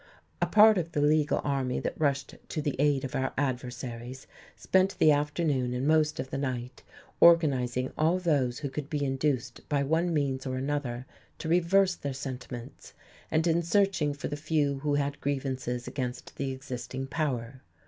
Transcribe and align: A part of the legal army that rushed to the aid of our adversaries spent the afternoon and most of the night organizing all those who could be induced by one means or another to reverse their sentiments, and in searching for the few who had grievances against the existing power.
A 0.41 0.47
part 0.47 0.79
of 0.79 0.93
the 0.93 0.99
legal 1.01 1.41
army 1.43 1.79
that 1.79 1.93
rushed 2.01 2.33
to 2.49 2.59
the 2.59 2.75
aid 2.79 3.03
of 3.03 3.13
our 3.15 3.33
adversaries 3.37 4.25
spent 4.55 4.97
the 4.97 5.11
afternoon 5.11 5.75
and 5.75 5.85
most 5.87 6.19
of 6.19 6.31
the 6.31 6.39
night 6.39 6.81
organizing 7.19 7.93
all 7.99 8.17
those 8.17 8.57
who 8.57 8.69
could 8.71 8.89
be 8.89 9.05
induced 9.05 9.61
by 9.69 9.83
one 9.83 10.11
means 10.11 10.47
or 10.47 10.55
another 10.57 11.05
to 11.37 11.47
reverse 11.49 11.93
their 11.93 12.13
sentiments, 12.15 12.95
and 13.29 13.45
in 13.45 13.61
searching 13.61 14.15
for 14.15 14.27
the 14.27 14.35
few 14.35 14.79
who 14.79 14.95
had 14.95 15.21
grievances 15.21 15.87
against 15.87 16.35
the 16.37 16.49
existing 16.51 17.05
power. 17.05 17.61